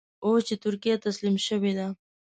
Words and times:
اوس 0.25 0.41
چې 0.49 0.55
ترکیه 0.63 0.95
تسليم 1.05 1.35
شوې 1.47 1.71
ده. 1.77 1.87